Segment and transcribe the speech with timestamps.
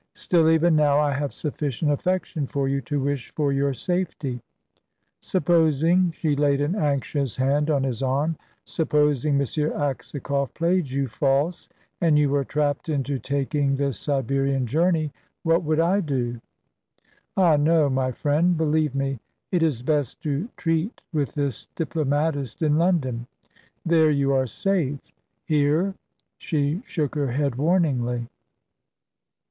[0.15, 4.41] Still, even now, I have sufficient affection for you to wish for your safety.
[5.21, 8.35] Supposing" she laid an anxious hand on his arm
[8.65, 9.41] "supposing M.
[9.41, 11.69] Aksakoff played you false,
[12.01, 15.11] and you were trapped into taking this Siberian journey
[15.43, 16.41] what would I do?
[17.37, 19.19] Ah, no, my friend; believe me,
[19.51, 23.27] it is best to treat with this diplomatist in London.
[23.85, 25.13] There you are safe;
[25.45, 25.93] here
[26.39, 28.27] "She shook her head warningly.